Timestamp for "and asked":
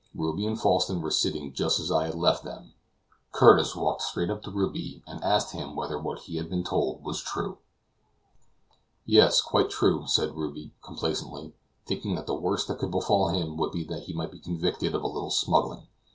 5.05-5.51